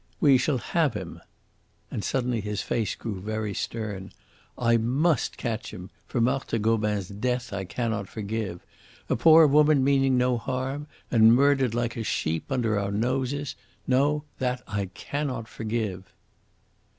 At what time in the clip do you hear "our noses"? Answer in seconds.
12.79-13.55